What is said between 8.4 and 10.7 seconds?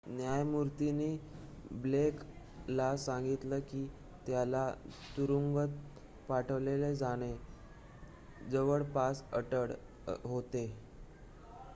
"जवळपास अटळ" होते.